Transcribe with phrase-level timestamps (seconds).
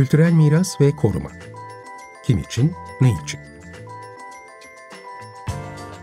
[0.00, 1.30] Kültürel miras ve koruma.
[2.24, 3.40] Kim için, ne için?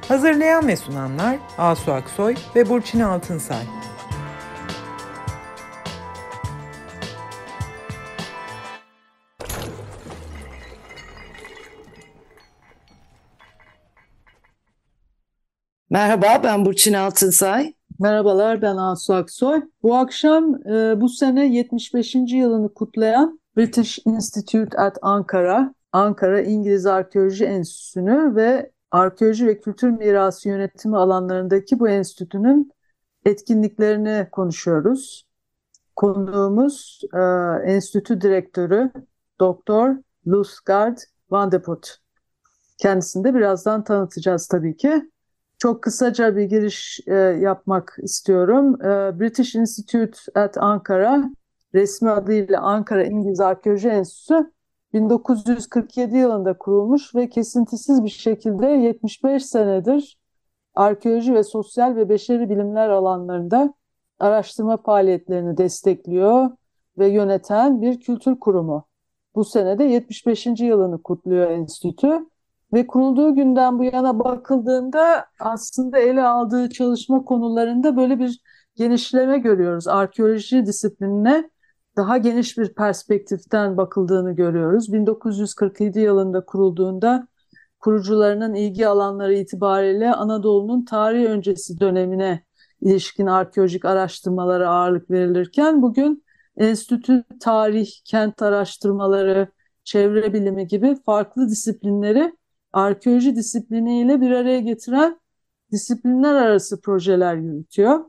[0.08, 3.64] Hazırlayan ve sunanlar Asu Aksoy ve Burçin Altınsay.
[15.89, 17.73] Merhaba ben Burçin Altınsay.
[18.00, 19.61] Merhabalar ben Asu Aksoy.
[19.84, 22.16] Bu akşam e, bu sene 75.
[22.16, 30.49] yılını kutlayan British Institute at Ankara, Ankara İngiliz Arkeoloji Enstitüsü'nü ve arkeoloji ve kültür mirası
[30.49, 32.71] yönetimi alanlarındaki bu enstitünün
[33.25, 35.27] etkinliklerini konuşuyoruz.
[35.95, 37.20] Konuğumuz e,
[37.71, 38.91] enstitü direktörü
[39.39, 39.95] Doktor
[40.27, 40.97] Lusgard
[41.31, 41.97] Van de Put.
[42.77, 45.11] Kendisini de birazdan tanıtacağız tabii ki.
[45.58, 48.81] Çok kısaca bir giriş e, yapmak istiyorum.
[48.81, 51.31] E, British Institute at Ankara,
[51.77, 54.52] resmi adıyla Ankara İngiliz Arkeoloji Enstitüsü
[54.94, 60.20] 1947 yılında kurulmuş ve kesintisiz bir şekilde 75 senedir
[60.75, 63.73] arkeoloji ve sosyal ve beşeri bilimler alanlarında
[64.20, 66.50] araştırma faaliyetlerini destekliyor
[66.98, 68.88] ve yöneten bir kültür kurumu.
[69.36, 70.45] Bu sene de 75.
[70.45, 72.25] yılını kutluyor enstitü
[72.73, 78.42] ve kurulduğu günden bu yana bakıldığında aslında ele aldığı çalışma konularında böyle bir
[78.75, 79.88] genişleme görüyoruz.
[79.88, 81.50] Arkeoloji disiplinine
[81.98, 84.94] daha geniş bir perspektiften bakıldığını görüyoruz.
[84.94, 87.28] 1947 yılında kurulduğunda
[87.80, 92.44] kurucularının ilgi alanları itibariyle Anadolu'nun tarih öncesi dönemine
[92.81, 96.23] ilişkin arkeolojik araştırmalara ağırlık verilirken bugün
[96.58, 99.48] enstitü tarih, kent araştırmaları,
[99.84, 102.38] çevre bilimi gibi farklı disiplinleri
[102.73, 105.20] arkeoloji disipliniyle bir araya getiren
[105.72, 108.00] disiplinler arası projeler yürütüyor.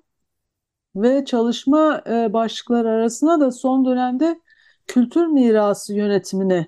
[1.03, 4.41] Ve çalışma e, başlıkları arasına da son dönemde
[4.87, 6.67] kültür mirası yönetimini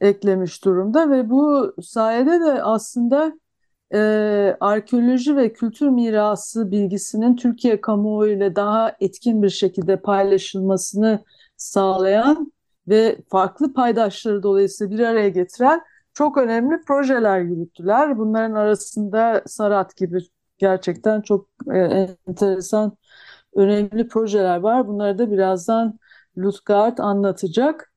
[0.00, 3.32] eklemiş durumda ve bu sayede de aslında
[3.94, 3.98] e,
[4.60, 11.24] arkeoloji ve kültür mirası bilgisinin Türkiye kamuoyu ile daha etkin bir şekilde paylaşılmasını
[11.56, 12.52] sağlayan
[12.88, 15.82] ve farklı paydaşları dolayısıyla bir araya getiren
[16.14, 18.18] çok önemli projeler yürüttüler.
[18.18, 20.18] Bunların arasında Sarat gibi
[20.58, 21.78] gerçekten çok e,
[22.28, 22.96] enteresan,
[23.54, 24.88] önemli projeler var.
[24.88, 25.98] Bunları da birazdan
[26.38, 27.92] Lutgard anlatacak.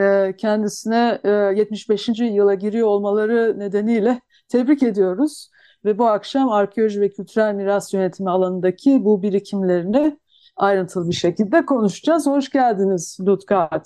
[0.00, 2.08] E, kendisine e, 75.
[2.08, 5.50] yıla giriyor olmaları nedeniyle tebrik ediyoruz.
[5.84, 10.18] Ve bu akşam arkeoloji ve kültürel miras yönetimi alanındaki bu birikimlerini
[10.56, 12.26] ayrıntılı bir şekilde konuşacağız.
[12.26, 13.84] Hoş geldiniz Lutgard.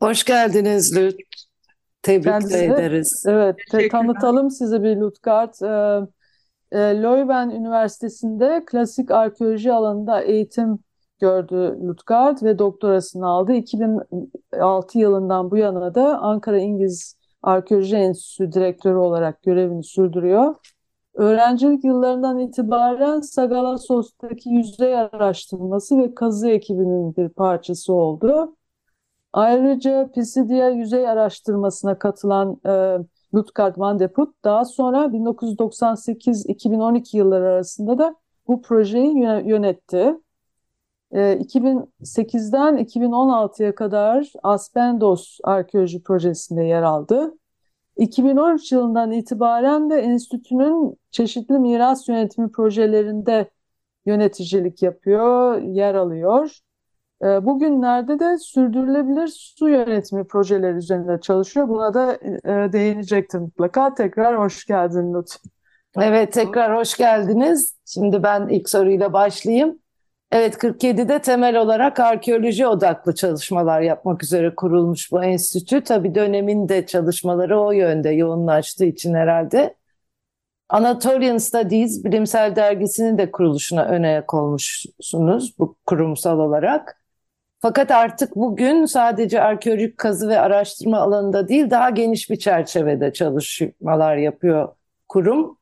[0.00, 1.14] Hoş geldiniz Lut.
[2.02, 3.24] Tebrik Kendisi, ederiz.
[3.28, 3.56] Evet,
[3.90, 5.54] tanıtalım size bir Lutgard.
[5.62, 6.06] Ee,
[6.72, 10.78] e, Leuven Üniversitesi'nde klasik arkeoloji alanında eğitim
[11.20, 13.52] gördü Lutgard ve doktorasını aldı.
[13.52, 20.54] 2006 yılından bu yana da Ankara İngiliz Arkeoloji Enstitüsü direktörü olarak görevini sürdürüyor.
[21.14, 28.56] Öğrencilik yıllarından itibaren Sagalassos'taki yüzey araştırması ve kazı ekibinin bir parçası oldu.
[29.32, 32.98] Ayrıca Pisidia yüzey araştırmasına katılan e,
[33.34, 38.16] Lutgard Van de Put daha sonra 1998-2012 yılları arasında da
[38.48, 39.18] bu projeyi
[39.48, 40.14] yönetti.
[41.12, 47.34] E, 2008'den 2016'ya kadar Aspendos Arkeoloji Projesi'nde yer aldı.
[47.96, 53.50] 2013 yılından itibaren de enstitünün çeşitli miras yönetimi projelerinde
[54.06, 56.58] yöneticilik yapıyor, yer alıyor.
[57.22, 61.68] Ee, bugünlerde de sürdürülebilir su yönetimi projeleri üzerinde çalışıyor.
[61.68, 63.94] Buna da e, değinecektir mutlaka.
[63.94, 65.30] Tekrar hoş geldin Lut.
[65.96, 67.76] Evet tekrar hoş geldiniz.
[67.86, 69.78] Şimdi ben ilk soruyla başlayayım.
[70.32, 75.84] Evet 47'de temel olarak arkeoloji odaklı çalışmalar yapmak üzere kurulmuş bu enstitü.
[75.84, 79.74] Tabii dönemin de çalışmaları o yönde yoğunlaştığı için herhalde.
[80.68, 86.98] Anatolian Studies bilimsel dergisinin de kuruluşuna öne olmuşsunuz bu kurumsal olarak.
[87.60, 94.16] Fakat artık bugün sadece arkeolojik kazı ve araştırma alanında değil daha geniş bir çerçevede çalışmalar
[94.16, 94.68] yapıyor
[95.08, 95.58] kurum.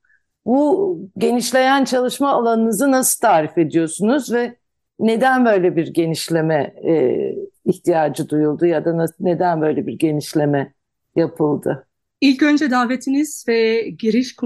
[0.47, 4.57] Bu genişleyen çalışma alanınızı nasıl tarif ediyorsunuz ve
[4.99, 7.19] neden böyle bir genişleme e,
[7.65, 10.73] ihtiyacı duyuldu ya da neden böyle bir genişleme
[11.17, 11.87] yapıldı?
[12.21, 14.37] İlk önce davetiniz ve giriş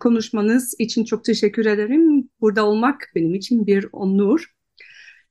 [0.00, 2.28] konuşmanız için çok teşekkür ederim.
[2.40, 4.55] Burada olmak benim için bir onur.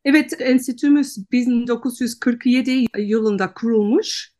[0.05, 4.31] Evet, enstitümüz 1947 yılında kurulmuş.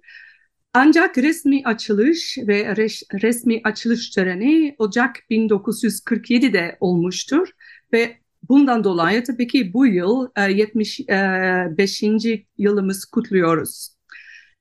[0.74, 2.76] Ancak resmi açılış ve
[3.24, 7.48] resmi açılış töreni Ocak 1947'de olmuştur
[7.94, 8.18] ve
[8.50, 12.34] bundan dolayı tabii ki bu yıl 75.
[12.34, 13.96] E, e, yılımız kutluyoruz.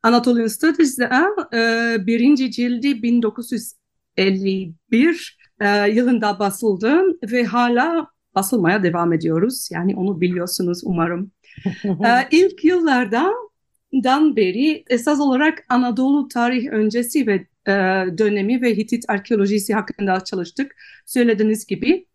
[0.03, 1.11] Anatolian Studies'de
[1.55, 7.03] e, birinci cildi 1951 e, yılında basıldı
[7.33, 9.69] ve hala basılmaya devam ediyoruz.
[9.73, 11.31] Yani onu biliyorsunuz umarım.
[11.85, 17.35] e, ilk yıllardan beri esas olarak Anadolu tarih öncesi ve
[17.67, 17.73] e,
[18.19, 20.77] dönemi ve Hitit arkeolojisi hakkında çalıştık.
[21.07, 22.07] Söylediğiniz gibi.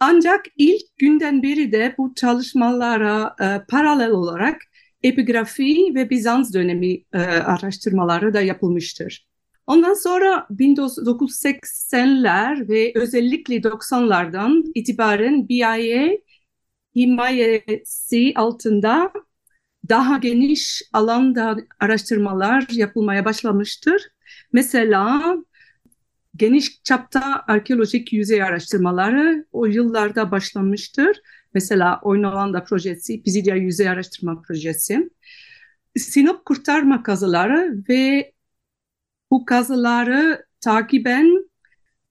[0.00, 4.62] Ancak ilk günden beri de bu çalışmalara e, paralel olarak
[5.02, 9.26] epigrafi ve Bizans dönemi e, araştırmaları da yapılmıştır.
[9.66, 16.18] Ondan sonra 1980'ler ve özellikle 90'lardan itibaren BIA
[16.96, 19.12] himayesi altında
[19.88, 24.02] daha geniş alanda araştırmalar yapılmaya başlamıştır.
[24.52, 25.36] Mesela
[26.36, 31.20] geniş çapta arkeolojik yüzey araştırmaları o yıllarda başlamıştır.
[31.54, 35.10] Mesela Oynolanda projesi, Pisidia Yüzey Araştırma Projesi.
[35.96, 38.32] Sinop kurtarma kazıları ve
[39.30, 41.44] bu kazıları takiben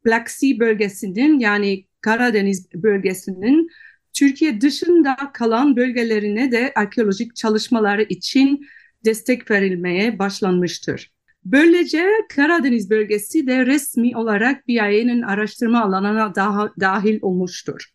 [0.06, 3.70] Black Sea bölgesinin yani Karadeniz bölgesinin
[4.14, 8.68] Türkiye dışında kalan bölgelerine de arkeolojik çalışmaları için
[9.06, 11.12] destek verilmeye başlanmıştır.
[11.46, 17.92] Böylece Karadeniz bölgesi de resmi olarak BIA'nın araştırma alanına daha, dahil olmuştur.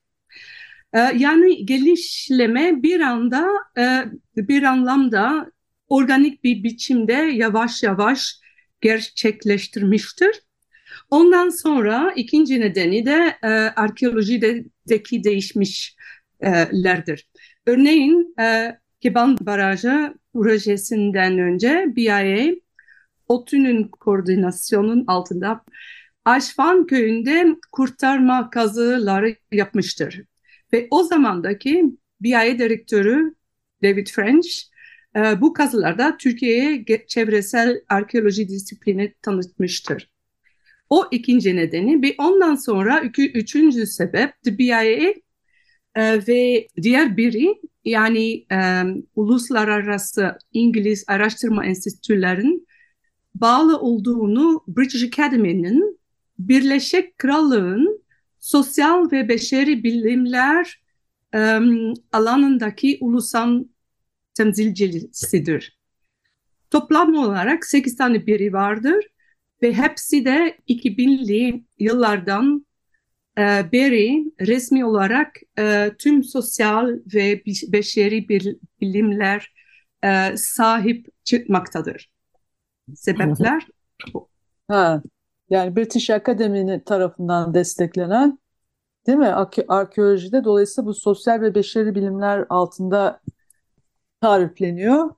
[0.93, 4.05] Ee, yani gelişleme bir anda e,
[4.37, 5.53] bir anlamda
[5.89, 8.41] organik bir biçimde yavaş yavaş
[8.81, 10.43] gerçekleştirmiştir.
[11.11, 17.29] Ondan sonra ikinci nedeni de e, arkeolojideki değişmişlerdir.
[17.67, 22.55] Örneğin e, Keban Barajı projesinden önce BIA
[23.29, 25.65] ODTÜ'nün koordinasyonun altında
[26.25, 30.23] Aşvan köyünde kurtarma kazıları yapmıştır.
[30.73, 31.85] Ve o zamandaki
[32.21, 33.35] BIA direktörü
[33.83, 34.49] David French
[35.17, 40.11] e, bu kazılarda Türkiye'ye çevresel arkeoloji disiplini tanıtmıştır.
[40.91, 44.83] O ikinci nedeni ve ondan sonra üçüncü sebep The BIA
[45.95, 48.83] e, ve diğer biri yani e,
[49.15, 52.67] uluslararası İngiliz araştırma enstitülerin
[53.35, 56.01] bağlı olduğunu British Academy'nin
[56.39, 58.03] Birleşik Krallığın
[58.39, 60.81] sosyal ve beşeri bilimler
[61.35, 63.65] um, alanındaki ulusal
[64.41, 65.79] temsilcisidir.
[66.71, 69.07] Toplam olarak 8 tane biri vardır
[69.63, 72.67] ve hepsi de 2000'li yıllardan
[73.39, 77.43] e, beri resmi olarak e, tüm sosyal ve
[77.73, 78.29] beşeri
[78.81, 79.55] bilimler
[80.05, 82.13] e, sahip çıkmaktadır.
[82.95, 83.67] Sebepler.
[84.69, 85.03] Ha,
[85.51, 88.39] yani British Academy tarafından desteklenen
[89.07, 89.35] değil mi?
[89.69, 93.21] Arkeolojide dolayısıyla bu sosyal ve beşeri bilimler altında
[94.21, 95.11] tarifleniyor.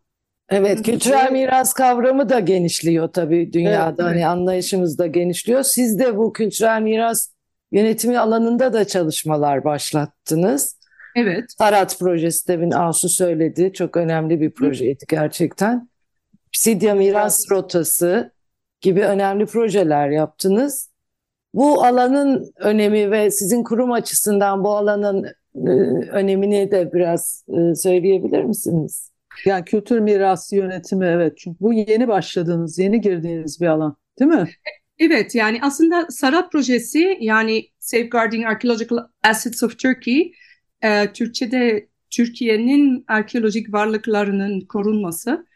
[0.49, 4.03] Evet, kültürel miras kavramı da genişliyor tabii dünyada.
[4.03, 4.27] Evet, hani evet.
[4.27, 5.63] anlayışımız da genişliyor.
[5.63, 7.31] Siz de bu kültürel miras
[7.73, 10.79] yönetimi alanında da çalışmalar başlattınız.
[11.17, 11.45] Evet.
[11.59, 13.73] Tarat projesi demin Asu söyledi.
[13.73, 15.89] Çok önemli bir projeydi gerçekten.
[16.53, 18.33] Psidia Miras Rotası
[18.81, 20.91] gibi önemli projeler yaptınız.
[21.55, 25.27] Bu alanın önemi ve sizin kurum açısından bu alanın
[26.11, 29.13] önemini de biraz e, söyleyebilir misiniz?
[29.45, 34.49] Yani kültür mirası yönetimi evet çünkü bu yeni başladığınız, yeni girdiğiniz bir alan değil mi?
[34.99, 40.33] Evet yani aslında Sarat projesi yani Safeguarding Archaeological Assets of Turkey
[40.83, 45.47] e, Türkçe'de Türkiye'nin arkeolojik varlıklarının korunması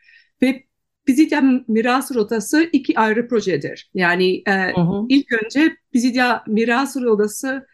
[0.42, 0.62] ve
[1.04, 3.90] Pisidia Miras Rotası iki ayrı projedir.
[3.94, 5.06] Yani e, hı hı.
[5.08, 7.66] ilk önce Pisidia Miras Rotası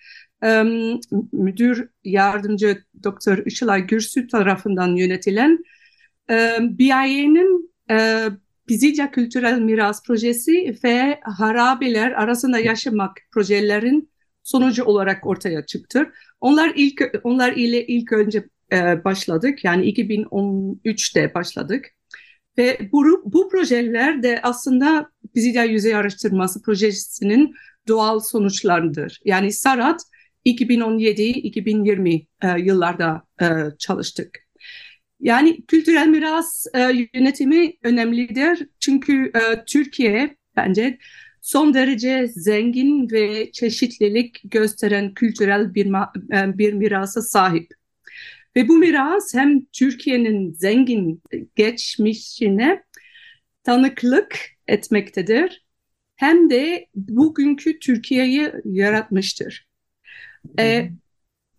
[1.33, 5.59] müdür yardımcı Doktor Işılay Gürsü tarafından yönetilen
[6.31, 8.29] e, BIA'nın e,
[9.13, 14.11] Kültürel Miras Projesi ve harabeler arasında yaşamak projelerin
[14.43, 16.13] sonucu olarak ortaya çıktı.
[16.41, 19.65] Onlar ilk onlar ile ilk önce e, başladık.
[19.65, 21.87] Yani 2013'te başladık.
[22.59, 27.55] Ve bu, bu projeler de aslında Pisidia Yüzey Araştırması Projesi'nin
[27.89, 29.21] doğal sonuçlarıdır.
[29.25, 30.01] Yani Sarat
[30.47, 33.47] 2017-2020 e, yıllarda e,
[33.79, 34.39] çalıştık.
[35.21, 38.69] Yani kültürel miras e, yönetimi önemlidir.
[38.81, 40.99] Çünkü e, Türkiye bence
[41.41, 45.87] son derece zengin ve çeşitlilik gösteren kültürel bir,
[46.59, 47.71] bir mirasa sahip.
[48.57, 51.23] Ve bu miras hem Türkiye'nin zengin
[51.57, 52.83] geçmişine
[53.63, 55.65] tanıklık etmektedir
[56.17, 59.72] hem de bugünkü Türkiye'yi yaratmıştır.
[60.59, 60.91] E,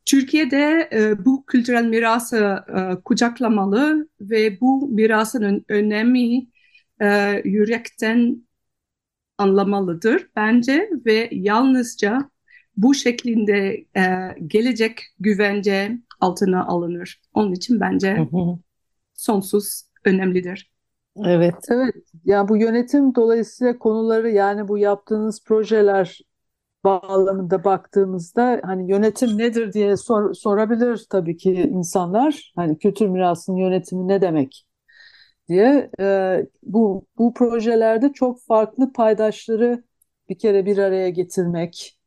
[0.05, 6.47] Türkiye'de e, bu kültürel mirası e, kucaklamalı ve bu mirasın önemi
[7.01, 8.47] e, yürekten
[9.37, 12.29] anlamalıdır bence ve yalnızca
[12.77, 14.05] bu şeklinde e,
[14.47, 17.21] gelecek güvence altına alınır.
[17.33, 18.27] Onun için bence
[19.13, 20.71] sonsuz önemlidir.
[21.25, 21.55] Evet.
[21.69, 26.19] Evet, ya bu yönetim dolayısıyla konuları yani bu yaptığınız projeler
[26.83, 32.53] bağlamında baktığımızda hani yönetim nedir diye sor, sorabilir tabii ki insanlar.
[32.55, 34.65] Hani kültür mirasının yönetimi ne demek
[35.49, 35.89] diye.
[35.99, 39.83] Ee, bu bu projelerde çok farklı paydaşları
[40.29, 41.99] bir kere bir araya getirmek.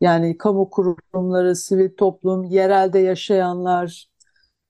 [0.00, 4.08] Yani kamu kurumları, sivil toplum, yerelde yaşayanlar,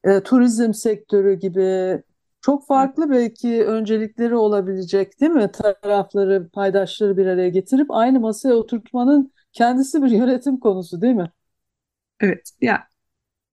[0.05, 2.03] e, turizm sektörü gibi
[2.41, 5.51] çok farklı belki öncelikleri olabilecek değil mi?
[5.53, 11.31] Tarafları, paydaşları bir araya getirip aynı masaya oturtmanın kendisi bir yönetim konusu değil mi?
[12.21, 12.89] Evet, ya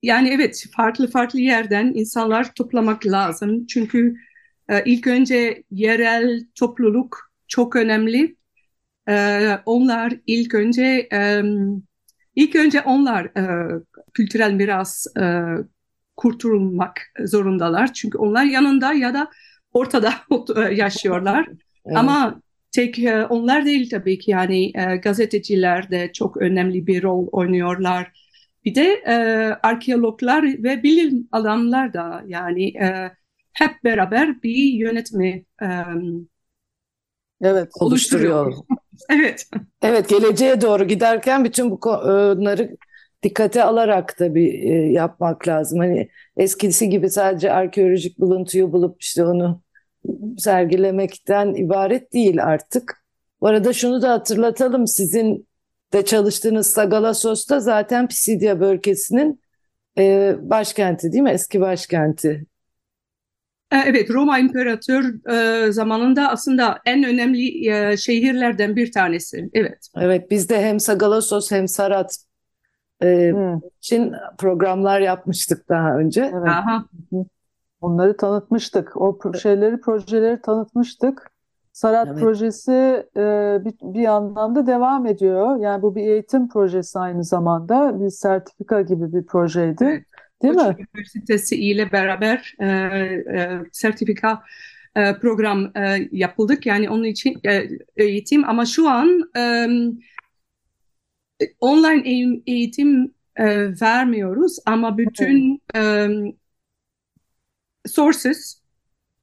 [0.03, 3.65] yani evet farklı farklı yerden insanlar toplamak lazım.
[3.65, 4.15] Çünkü
[4.69, 8.35] e, ilk önce yerel topluluk çok önemli.
[9.09, 11.41] E, onlar ilk önce e,
[12.35, 13.71] ilk önce onlar e,
[14.13, 15.43] kültürel miras e,
[16.17, 17.93] kurtulmak zorundalar.
[17.93, 19.31] Çünkü onlar yanında ya da
[19.73, 20.13] ortada
[20.71, 21.47] yaşıyorlar.
[21.85, 21.97] Evet.
[21.97, 22.41] Ama
[22.71, 28.11] tek e, onlar değil tabii ki yani e, gazeteciler de çok önemli bir rol oynuyorlar.
[28.65, 29.13] Bir de e,
[29.63, 33.11] arkeologlar ve bilim adamlar da yani e,
[33.53, 35.67] hep beraber bir yönetimi e,
[37.41, 38.45] Evet, oluşturuyor.
[38.45, 38.53] oluşturuyor.
[39.09, 39.45] Evet.
[39.81, 42.77] Evet, geleceğe doğru giderken bütün bu konuları
[43.23, 45.79] dikkate alarak da bir e, yapmak lazım.
[45.79, 49.61] Hani eskisi gibi sadece arkeolojik buluntuyu bulup işte onu
[50.37, 53.03] sergilemekten ibaret değil artık.
[53.41, 54.87] Bu arada şunu da hatırlatalım.
[54.87, 55.47] Sizin
[55.93, 59.41] de çalıştığınız Sagalassos'ta zaten Pisidia bölgesinin
[59.97, 61.29] e, başkenti değil mi?
[61.29, 62.45] Eski başkenti.
[63.71, 69.49] E, Evet, Roma İmparator e, zamanında aslında en önemli e, şehirlerden bir tanesi.
[69.53, 69.87] Evet.
[69.97, 72.17] Evet, biz de hem Sagalassos hem Sarat
[73.03, 76.21] e, Hı, için programlar yapmıştık daha önce.
[76.21, 76.47] evet.
[76.47, 76.85] Aha.
[77.81, 78.97] Onları tanıtmıştık.
[78.97, 81.31] O pro- şeyleri, projeleri tanıtmıştık.
[81.73, 82.19] Sarat Evet.
[82.19, 82.71] projesi
[83.17, 85.59] e, bir, bir yandan da devam ediyor.
[85.59, 88.01] Yani bu bir eğitim projesi aynı zamanda.
[88.01, 89.83] Bir sertifika gibi bir projeydi.
[89.83, 90.05] Evet.
[90.43, 90.87] Değil Koç mi?
[90.95, 94.41] Üniversitesi ile beraber e, e, sertifika
[94.95, 96.65] e, program e, yapıldık.
[96.65, 97.63] Yani onun için e,
[97.97, 99.67] eğitim ama şu an e,
[101.59, 103.45] online eğitim e,
[103.81, 106.07] vermiyoruz ama bütün e,
[107.87, 108.61] sources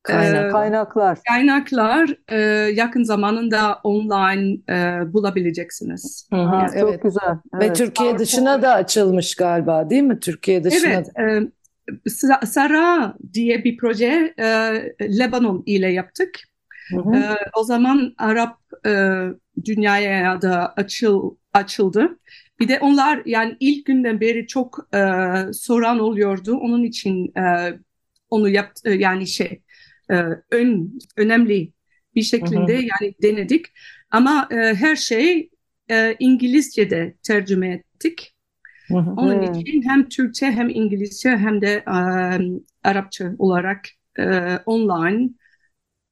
[0.03, 0.53] Kaynak.
[0.53, 1.19] Kaynaklar.
[1.29, 2.37] kaynaklar e,
[2.75, 6.29] yakın zamanında online e, bulabileceksiniz.
[6.33, 7.03] Hı hı, çok evet.
[7.03, 7.39] güzel.
[7.55, 7.77] Ve Evet.
[7.77, 10.21] Türkiye dışına da açılmış galiba değil mi?
[10.21, 11.23] Türkiye dışına Evet, da.
[11.23, 11.43] e,
[12.07, 14.45] Sa- Sara diye bir proje e,
[15.19, 16.39] Lebanon ile yaptık.
[16.91, 17.17] Hı hı.
[17.17, 19.23] E, o zaman Arap e,
[19.65, 22.19] dünyaya da açıl, açıldı.
[22.61, 24.99] Bir de onlar yani ilk günden beri çok e,
[25.53, 26.57] soran oluyordu.
[26.57, 27.79] Onun için e,
[28.31, 29.63] onu yaptı yani şey
[30.11, 30.15] e,
[30.51, 31.73] ön önemli
[32.15, 32.85] bir şekilde Hı hı.
[33.03, 33.67] yani denedik.
[34.11, 35.51] Ama e, her şey
[35.91, 38.35] e, İngilizce'de tercüme ettik.
[38.91, 39.11] Hı hı.
[39.17, 39.63] Onun Hmm.
[39.65, 41.91] için hem Türkçe hem İngilizce hem de e,
[42.85, 43.87] Arapça olarak
[44.19, 45.31] e, online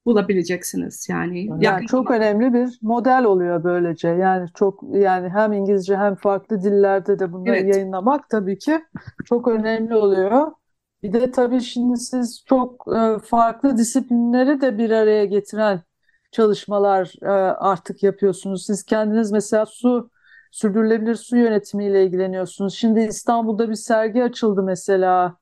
[0.06, 1.08] bulabileceksiniz.
[1.10, 4.08] Yani Yani yakın çok önemli bir model oluyor böylece.
[4.08, 7.64] Yani çok yani hem İngilizce hem farklı dillerde de bunları Evet.
[7.64, 8.84] yayınlamak tabii ki
[9.24, 10.52] çok önemli oluyor.
[11.06, 15.80] Bir de tabii şimdi siz çok e, farklı disiplinleri de bir araya getiren
[16.32, 18.66] çalışmalar e, artık yapıyorsunuz.
[18.66, 20.10] Siz kendiniz mesela su
[20.52, 22.74] sürdürülebilir su yönetimiyle ilgileniyorsunuz.
[22.74, 25.36] Şimdi İstanbul'da bir sergi açıldı mesela.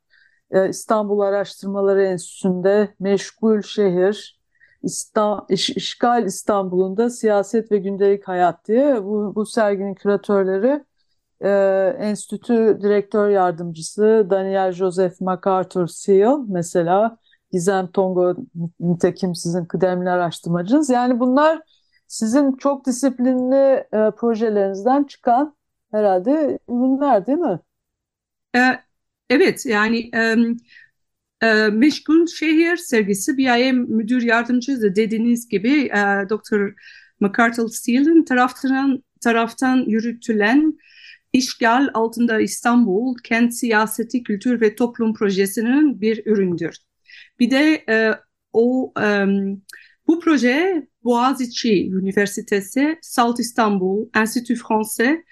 [0.50, 4.40] E, İstanbul Araştırmaları Enstitüsü'nde Meşgul Şehir,
[4.83, 10.85] İsta- İş- İşgal İstanbul'unda Siyaset ve Gündelik Hayat diye bu, bu serginin küratörleri
[11.45, 11.49] e,
[11.99, 17.19] enstitü direktör yardımcısı Daniel Joseph MacArthur Seal mesela
[17.53, 18.37] Gizem Tongo
[18.81, 20.91] nitekim sizin kıdemli araştırmacınız.
[20.91, 21.61] Yani bunlar
[22.07, 25.57] sizin çok disiplinli e, projelerinizden çıkan
[25.93, 27.61] herhalde ürünler değil mi?
[28.57, 28.61] E,
[29.31, 30.37] evet yani e,
[31.43, 36.75] e, Meşgul Şehir sergisi BIM müdür yardımcısı dediğiniz gibi e, Dr.
[37.21, 40.79] MacArthur Steele'in taraftan, taraftan yürütülen
[41.35, 46.76] İşgal altında İstanbul Kent Siyaseti Kültür ve Toplum Projesi'nin bir üründür.
[47.41, 48.14] Bir de e,
[48.53, 49.26] o e,
[50.07, 55.25] bu proje Boğaziçi Üniversitesi, Salt İstanbul, Enstitü Français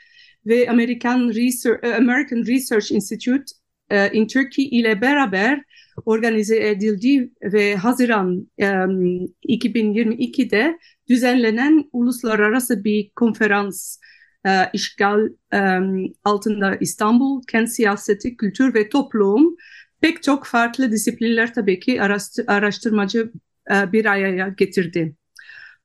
[0.46, 3.44] ve American Research, American Research Institute
[3.90, 5.62] e, in Turkey ile beraber
[6.04, 10.78] organize edildi ve Haziran e, 2022'de
[11.08, 13.98] düzenlenen uluslararası bir konferans
[14.46, 15.78] e, işgal e,
[16.24, 19.56] altında İstanbul, kent siyaseti, kültür ve toplum
[20.00, 22.02] pek çok farklı disiplinler tabii ki
[22.46, 23.32] araştırmacı
[23.70, 25.16] e, bir araya getirdi.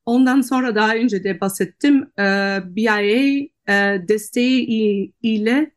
[0.05, 2.03] Ondan sonra daha önce de bahsettim.
[2.19, 2.23] E,
[2.65, 2.99] BIA
[3.69, 5.71] e, desteği ile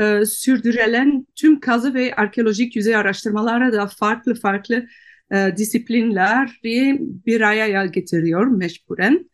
[0.00, 4.86] e, sürdürülen tüm kazı ve arkeolojik yüzey araştırmalara da farklı farklı
[5.32, 9.30] e, disiplinleri bir araya getiriyor mecburen.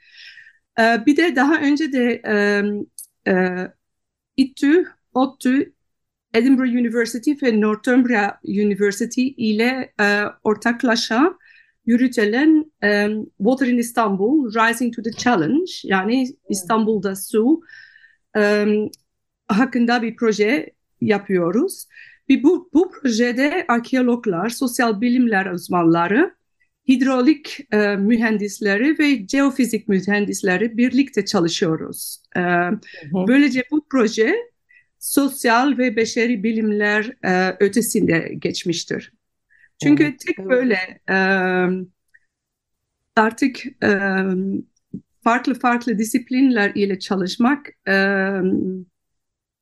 [0.80, 2.62] E, bir de daha önce de e,
[3.32, 3.56] e,
[4.36, 5.72] İTÜ, ODTÜ,
[6.34, 11.34] Edinburgh University ve Northumbria University ile e, ortaklaşa
[11.86, 17.60] yürütülen um, Water in Istanbul, Rising to the Challenge yani İstanbul'da su
[18.36, 18.90] um,
[19.48, 21.86] hakkında bir proje yapıyoruz.
[22.30, 26.34] Ve bu, bu projede arkeologlar, sosyal bilimler uzmanları,
[26.88, 32.22] hidrolik e, mühendisleri ve geofizik mühendisleri birlikte çalışıyoruz.
[32.36, 32.40] E,
[33.12, 34.34] böylece bu proje
[34.98, 39.12] sosyal ve beşeri bilimler e, ötesinde geçmiştir.
[39.82, 40.50] Çünkü evet, tek evet.
[40.50, 41.16] böyle e,
[43.16, 43.90] artık e,
[45.24, 47.92] farklı farklı disiplinler ile çalışmak e,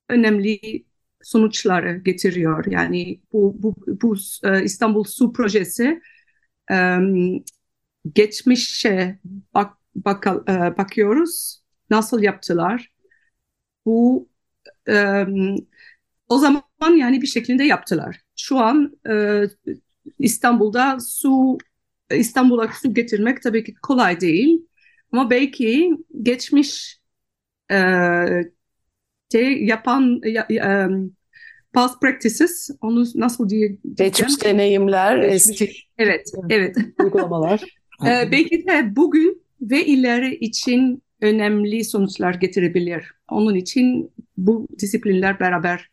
[0.09, 0.85] önemli
[1.23, 2.65] sonuçları getiriyor.
[2.67, 6.01] Yani bu, bu, bu e, İstanbul Su Projesi
[8.15, 9.19] geçmişe
[9.55, 11.61] bak, bak, e, bakıyoruz.
[11.91, 12.93] Nasıl yaptılar?
[13.87, 14.29] Bu
[16.29, 18.21] o zaman yani bir şekilde yaptılar.
[18.37, 19.43] Şu an e,
[20.19, 21.59] İstanbul'da su
[22.15, 24.67] İstanbul'a su getirmek tabii ki kolay değil.
[25.13, 25.91] Ama belki
[26.23, 27.01] geçmiş
[27.73, 27.77] e,
[29.33, 30.89] de yapan ya, e,
[31.73, 37.65] past practices onu nasıl diye geçmiş deneyimler geçmiş, eski evet evet uygulamalar
[38.07, 43.13] e, belki de bugün ve ileri için önemli sonuçlar getirebilir.
[43.31, 45.91] Onun için bu disiplinler beraber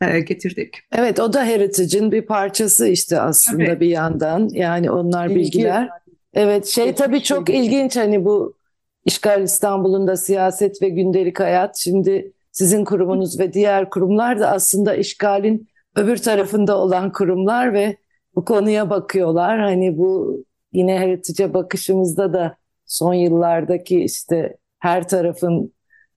[0.00, 0.76] e, getirdik.
[0.92, 3.80] Evet o da Heritage'in bir parçası işte aslında evet.
[3.80, 4.48] bir yandan.
[4.52, 5.40] Yani onlar Bilgi.
[5.40, 5.88] bilgiler.
[6.34, 7.66] Evet şey Geçmiş tabii çok şey.
[7.66, 8.56] ilginç hani bu
[9.04, 11.76] işgal İstanbul'un da siyaset ve gündelik hayat.
[11.76, 17.96] Şimdi sizin kurumunuz ve diğer kurumlar da aslında işgalin öbür tarafında olan kurumlar ve
[18.34, 19.60] bu konuya bakıyorlar.
[19.60, 25.72] Hani bu yine Heritage'e bakışımızda da son yıllardaki işte her tarafın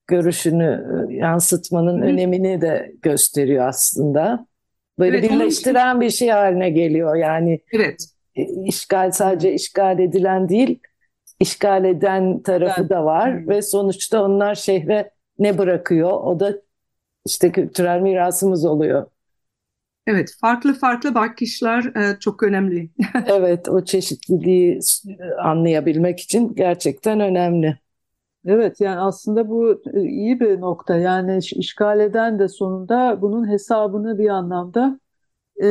[0.07, 2.05] görüşünü e, yansıtmanın Hı.
[2.05, 4.47] önemini de gösteriyor aslında.
[4.99, 7.59] Böyle evet, birleştiren bir şey haline geliyor yani.
[7.71, 8.05] Evet.
[8.35, 10.79] E, işgal sadece işgal edilen değil,
[11.39, 12.89] işgal eden tarafı evet.
[12.89, 16.11] da var ve sonuçta onlar şehre ne bırakıyor?
[16.11, 16.53] O da
[17.25, 19.07] işte kültürel mirasımız oluyor.
[20.07, 22.89] Evet, farklı farklı bakışlar e, çok önemli.
[23.27, 24.79] evet, o çeşitliliği
[25.43, 27.77] anlayabilmek için gerçekten önemli.
[28.45, 30.95] Evet yani aslında bu e, iyi bir nokta.
[30.95, 34.99] Yani işgal eden de sonunda bunun hesabını bir anlamda
[35.57, 35.65] e,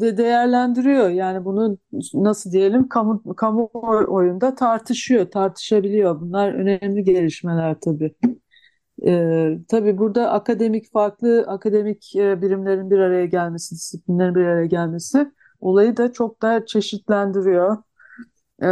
[0.00, 1.10] de değerlendiriyor.
[1.10, 1.78] Yani bunu
[2.14, 3.70] nasıl diyelim kamu, kamu
[4.08, 6.20] oyunda tartışıyor, tartışabiliyor.
[6.20, 8.14] Bunlar önemli gelişmeler tabii.
[9.06, 15.96] E, tabii burada akademik farklı akademik birimlerin bir araya gelmesi, disiplinlerin bir araya gelmesi olayı
[15.96, 17.76] da çok daha çeşitlendiriyor.
[18.62, 18.68] Ee,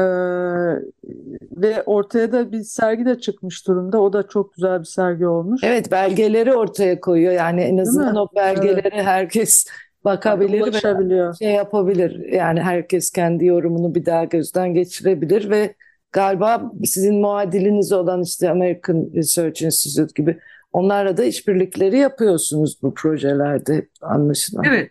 [1.56, 4.00] ve ortaya da bir sergi de çıkmış durumda.
[4.00, 5.60] O da çok güzel bir sergi olmuş.
[5.64, 7.32] Evet belgeleri ortaya koyuyor.
[7.32, 9.04] Yani en azından o belgeleri evet.
[9.04, 9.66] herkes
[10.04, 12.32] bakabilir ve şey yapabilir.
[12.32, 15.74] Yani herkes kendi yorumunu bir daha gözden geçirebilir ve
[16.12, 20.38] galiba sizin muadiliniz olan işte American Research Institute gibi
[20.72, 24.64] onlarla da işbirlikleri yapıyorsunuz bu projelerde anlaşılan.
[24.64, 24.90] Evet.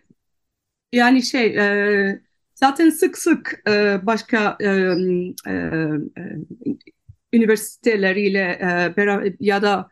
[0.92, 2.20] Yani şey e,
[2.60, 4.66] Zaten sık sık e, başka e,
[5.46, 5.52] e,
[6.16, 7.46] e,
[9.40, 9.88] ya da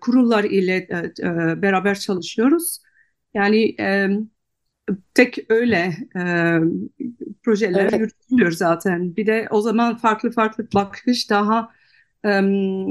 [0.00, 0.88] kurullar ile
[1.62, 2.78] beraber çalışıyoruz.
[3.34, 4.08] Yani e,
[5.14, 6.22] tek öyle e,
[7.42, 8.00] projeler evet.
[8.00, 9.16] yürütülüyor zaten.
[9.16, 11.72] Bir de o zaman farklı farklı bakış daha
[12.24, 12.40] e,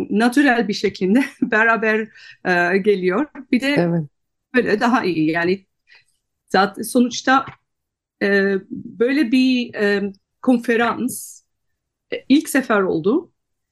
[0.09, 2.07] natürel bir şekilde beraber
[2.45, 3.25] e, geliyor.
[3.51, 4.03] Bir de evet.
[4.55, 5.65] böyle daha iyi yani
[6.49, 7.45] zaten sonuçta
[8.21, 11.41] e, böyle bir e, konferans
[12.13, 13.31] e, ilk sefer oldu.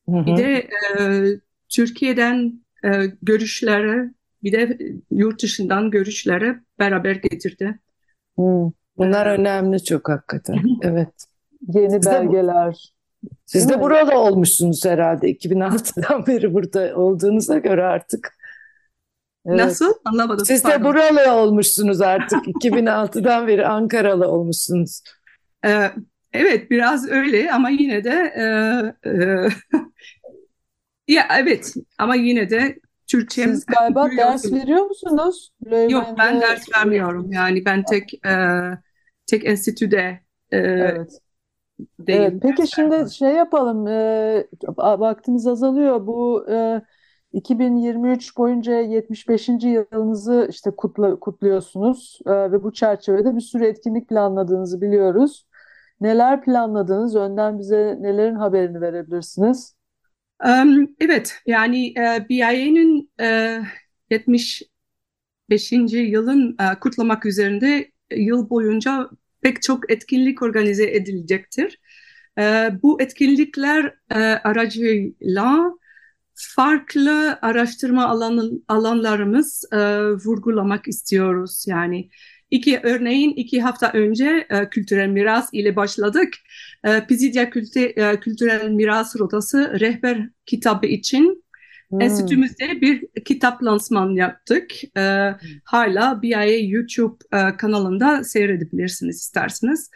[0.09, 0.25] Hı hı.
[0.25, 1.23] Bir de e,
[1.69, 2.89] Türkiye'den e,
[3.21, 4.13] görüşlere
[4.43, 4.79] bir de
[5.11, 7.79] yurt dışından görüşlere beraber getirdi.
[8.39, 8.71] Hı.
[8.97, 10.55] Bunlar önemli çok hakikaten.
[10.81, 11.13] evet.
[11.67, 12.71] Yeni Siz belgeler.
[12.71, 18.33] De, siz de burada olmuşsunuz herhalde 2006'dan beri burada olduğunuza göre artık.
[19.45, 19.59] Evet.
[19.59, 19.93] Nasıl?
[20.05, 20.45] Anlamadım.
[20.45, 20.85] Siz de Pardon.
[20.85, 22.39] buralı olmuşsunuz artık.
[22.63, 25.01] 2006'dan beri Ankaralı olmuşsunuz.
[25.65, 25.91] Ee,
[26.33, 28.43] evet biraz öyle ama yine de e,
[29.09, 29.13] e,
[31.07, 32.79] ya evet ama yine de
[33.11, 35.51] Türkçem Siz galiba ders veriyor musunuz?
[35.89, 37.31] Yok ben ders vermiyorum.
[37.31, 38.31] Yani ben tek e,
[39.27, 40.19] tek enstitüde
[40.51, 41.19] e, Evet.
[41.99, 42.21] deyim.
[42.21, 46.07] Evet, peki şimdi şey yapalım, e, vaktimiz azalıyor.
[46.07, 46.81] Bu e,
[47.33, 49.67] 2023 boyunca 75.
[49.67, 55.45] yılınızı işte kutla, kutluyorsunuz E, ve bu çerçevede bir sürü etkinlik planladığınızı biliyoruz.
[56.01, 57.15] Neler planladınız?
[57.15, 59.78] Önden bize nelerin haberini verebilirsiniz?
[60.99, 63.59] Evet yani e, BIA'nın e,
[64.09, 65.97] 75.
[65.97, 69.09] yılın e, kutlamak üzerinde yıl boyunca
[69.41, 71.79] pek çok etkinlik organize edilecektir.
[72.83, 73.93] Bu etkinlikler
[74.43, 75.71] aracıyla
[76.33, 79.65] farklı araştırma alanı, alanlarımız
[80.25, 81.65] vurgulamak istiyoruz.
[81.67, 82.09] Yani
[82.51, 86.33] iki örneğin iki hafta önce e, kültürel miras ile başladık.
[86.83, 91.43] E, Pisidia Külte- e, Kültürel Miras Rotası rehber kitabı için
[91.89, 92.01] Hmm.
[92.01, 94.71] enstitümüzde bir kitap lansman yaptık.
[94.97, 95.31] E,
[95.63, 99.91] hala BIA YouTube e, kanalında seyredebilirsiniz isterseniz.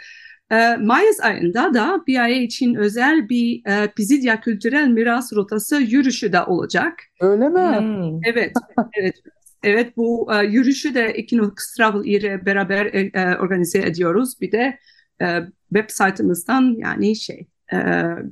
[0.52, 6.42] E, Mayıs ayında da BIA için özel bir e, Pisidia Kültürel Miras Rotası yürüyüşü de
[6.44, 6.94] olacak.
[7.22, 7.60] Öyle mi?
[7.60, 8.20] Hmm.
[8.26, 8.54] Evet,
[8.94, 9.16] evet.
[9.64, 14.42] Evet bu e, yürüyüşü de Equinox Travel ile beraber e, e, organize ediyoruz.
[14.42, 14.80] Bir de
[15.22, 15.40] e,
[15.74, 17.78] web saytımızdan yani şey e,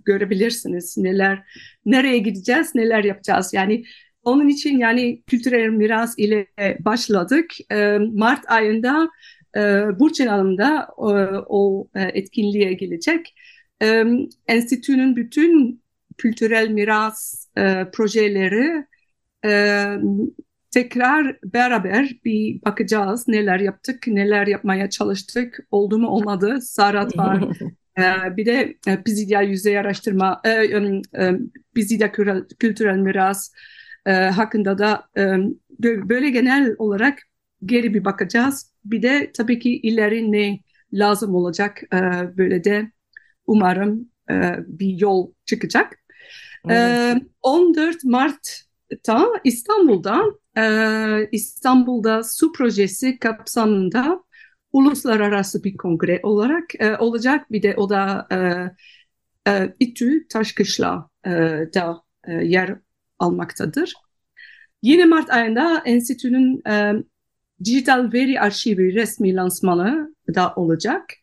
[0.06, 1.44] görebilirsiniz neler
[1.86, 3.54] nereye gideceğiz, neler yapacağız.
[3.54, 3.84] Yani
[4.24, 6.48] onun için yani kültürel miras ile
[6.80, 7.52] başladık.
[7.72, 9.10] E, Mart ayında
[9.56, 9.60] e,
[10.00, 11.14] Burçin Hanım'da o,
[11.50, 13.36] o e, etkinliğe gelecek.
[13.82, 14.04] E,
[14.48, 15.82] enstitünün bütün
[16.18, 18.86] kültürel miras e, projeleri
[19.46, 19.86] e,
[20.72, 26.62] tekrar beraber bir bakacağız neler yaptık, neler yapmaya çalıştık, oldu mu olmadı.
[26.62, 27.44] Sarat var.
[28.00, 31.32] Ee, bir de e, Pisidia yüzey araştırma, e, e, e,
[31.76, 33.52] Pisidia kültürel, kültürel miras
[34.06, 35.38] e, hakkında da e,
[36.10, 37.20] böyle genel olarak
[37.66, 38.74] geri bir bakacağız.
[38.86, 40.60] Bir de tabii ki ileri ne
[40.94, 41.98] lazım olacak e,
[42.38, 42.92] böyle de
[43.48, 46.02] umarım e, bir yol çıkacak.
[46.70, 50.24] Ee, 14 Mart'ta İstanbul'da
[50.58, 54.24] e, İstanbul'da su projesi kapsamında
[54.74, 57.52] uluslararası bir kongre olarak e, olacak.
[57.52, 61.10] Bir de o da e, e, İTÜ Taşkışla
[61.74, 62.76] da yer
[63.20, 63.94] almaktadır.
[64.82, 66.94] Yine Mart ayında enstitünün e,
[67.64, 71.14] dijital veri arşivi resmi lansmanı da olacak.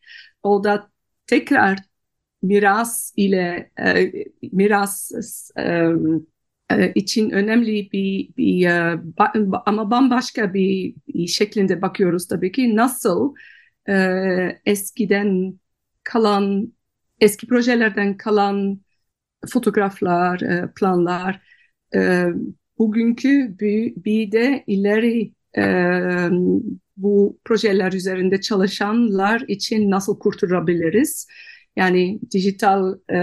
[0.42, 0.90] O da
[1.26, 1.78] tekrar
[2.42, 4.12] miras ile e,
[4.52, 5.10] miras
[5.58, 5.88] e,
[6.94, 9.00] için önemli bir, bir e,
[9.66, 10.94] ama bambaşka bir,
[11.28, 13.34] şeklinde bakıyoruz tabii ki nasıl
[13.88, 13.94] e,
[14.66, 15.58] eskiden
[16.04, 16.72] kalan
[17.20, 18.80] eski projelerden kalan
[19.52, 21.40] fotoğraflar, e, planlar
[21.94, 22.24] e,
[22.78, 25.62] bugünkü bir, bir de ileri e,
[26.96, 31.26] bu projeler üzerinde çalışanlar için nasıl kurtarabiliriz?
[31.76, 33.18] Yani dijital e,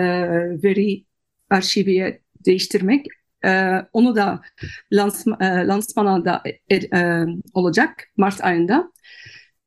[0.64, 1.06] veri
[1.50, 3.06] arşiviye değiştirmek
[3.46, 4.42] e, onu da
[4.94, 8.92] lansma, e, lansmana da e, e, olacak Mart ayında.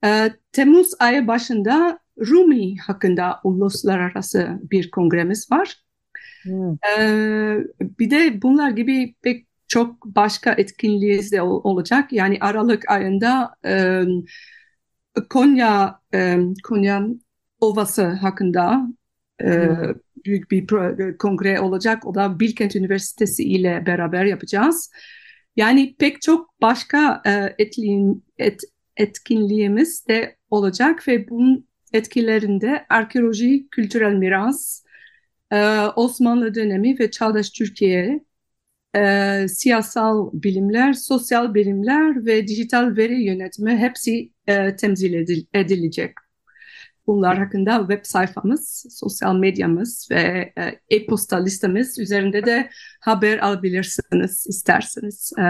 [0.04, 5.76] E, Temmuz ayı başında Rumi hakkında uluslararası bir kongremiz var.
[6.42, 6.78] Hmm.
[6.98, 12.12] Ee, bir de bunlar gibi pek çok başka etkinliğimiz de ol- olacak.
[12.12, 14.02] Yani Aralık ayında e,
[15.30, 17.06] Konya e, Konya
[17.60, 18.88] Ovası hakkında
[19.42, 19.68] e,
[20.24, 20.66] büyük bir
[21.18, 22.06] kongre olacak.
[22.06, 24.90] O da Bilkent Üniversitesi ile beraber yapacağız.
[25.56, 28.60] Yani pek çok başka e, etliğin, et,
[28.96, 34.84] etkinliğimiz de olacak ve bunun etkilerinde arkeoloji, kültürel miras,
[35.52, 38.24] e, Osmanlı dönemi ve çağdaş Türkiye,
[38.96, 46.27] e, siyasal bilimler, sosyal bilimler ve dijital veri yönetimi hepsi e, temsil edil- edilecek.
[47.08, 55.32] Bunlar hakkında web sayfamız, sosyal medyamız ve e, e-posta listemiz üzerinde de haber alabilirsiniz isterseniz.
[55.38, 55.42] E,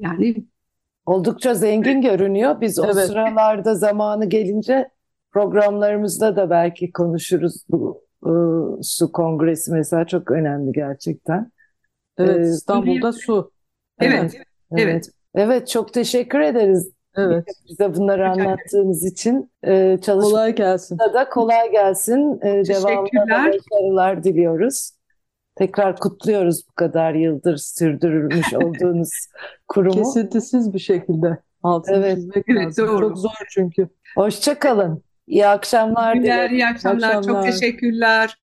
[0.00, 0.46] yani
[1.06, 2.60] Oldukça zengin görünüyor.
[2.60, 3.06] Biz o Evet.
[3.06, 4.88] sıralarda zamanı gelince
[5.32, 8.32] programlarımızda da belki konuşuruz bu e,
[8.82, 11.52] su kongresi mesela çok önemli gerçekten.
[12.18, 13.52] Evet, İstanbul'da su.
[14.00, 14.40] evet,
[14.76, 15.10] evet.
[15.34, 19.50] Evet, çok teşekkür ederiz Evet, bize bunları anlattığınız için.
[20.02, 20.98] Çalışmada kolay gelsin.
[20.98, 22.40] da kolay gelsin.
[22.40, 23.52] Devamında da Teşekkürler.
[23.72, 24.90] başarılar diliyoruz.
[25.56, 29.10] Tekrar kutluyoruz bu kadar yıldır sürdürülmüş olduğunuz
[29.68, 29.94] kurumu.
[29.94, 32.16] Kesintisiz bir şekilde altını Evet.
[32.16, 32.86] çizmek Evet, lazım.
[32.88, 33.08] doğru.
[33.08, 33.88] Çok zor çünkü.
[34.16, 35.02] Hoşça kalın.
[35.26, 36.54] İyi akşamlar Günler, dilerim.
[36.56, 37.12] iyi akşamlar.
[37.12, 37.42] Çok akşamlar.
[37.42, 38.34] teşekkürler.